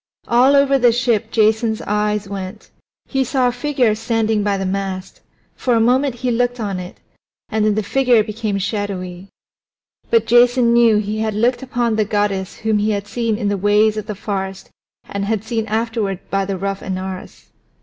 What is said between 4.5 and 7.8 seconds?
the mast; for a moment he looked on it, and then